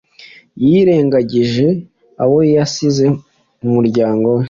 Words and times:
yirengagije 0.63 1.67
abo 2.23 2.37
yasize 2.55 3.05
mu 3.61 3.69
muryango 3.75 4.27
we 4.37 4.39